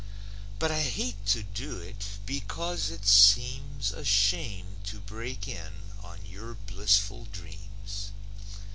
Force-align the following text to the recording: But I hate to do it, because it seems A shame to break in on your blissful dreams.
But 0.57 0.71
I 0.71 0.81
hate 0.81 1.23
to 1.27 1.43
do 1.43 1.77
it, 1.77 2.03
because 2.25 2.89
it 2.89 3.05
seems 3.05 3.91
A 3.91 4.03
shame 4.03 4.77
to 4.85 4.99
break 4.99 5.47
in 5.47 5.73
on 6.01 6.25
your 6.25 6.55
blissful 6.55 7.25
dreams. 7.25 8.09